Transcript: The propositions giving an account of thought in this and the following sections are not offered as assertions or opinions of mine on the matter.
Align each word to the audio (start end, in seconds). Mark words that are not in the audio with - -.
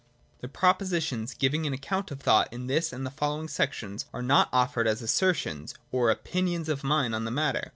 The 0.39 0.47
propositions 0.47 1.35
giving 1.35 1.67
an 1.67 1.73
account 1.73 2.09
of 2.09 2.19
thought 2.21 2.51
in 2.51 2.65
this 2.65 2.91
and 2.91 3.05
the 3.05 3.11
following 3.11 3.47
sections 3.47 4.07
are 4.11 4.23
not 4.23 4.49
offered 4.51 4.87
as 4.87 5.03
assertions 5.03 5.75
or 5.91 6.09
opinions 6.09 6.69
of 6.69 6.83
mine 6.83 7.13
on 7.13 7.23
the 7.23 7.29
matter. 7.29 7.69